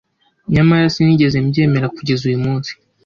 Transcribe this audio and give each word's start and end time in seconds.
nyamara 0.53 0.93
sinigeze 0.93 1.37
mbyemera 1.45 1.93
kugeza 1.95 2.21
uyumunsi 2.29 2.71